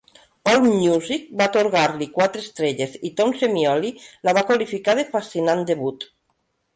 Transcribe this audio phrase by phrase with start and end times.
[0.51, 3.91] Allmusic va atorgar-li quatre estrelles, i Tom Semioli
[4.29, 6.07] la va qualificar de "fascinant debut".